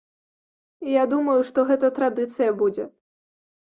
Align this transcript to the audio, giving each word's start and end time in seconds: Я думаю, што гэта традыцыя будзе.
Я 1.01 1.05
думаю, 1.13 1.37
што 1.51 1.69
гэта 1.71 1.95
традыцыя 2.01 2.51
будзе. 2.67 2.93